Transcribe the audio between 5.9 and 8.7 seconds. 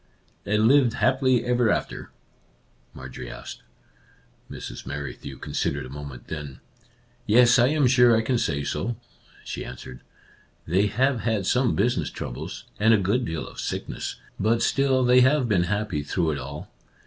moment, then:" Yes, I am sure I can say